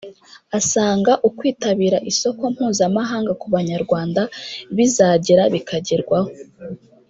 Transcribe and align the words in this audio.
asanga 0.57 1.11
ukwitabira 1.27 1.97
isoko 2.11 2.43
mpuzamahanga 2.53 3.31
ku 3.41 3.47
Banyarwanda 3.55 4.21
bizagera 4.75 5.43
bikagerwaho 5.53 6.29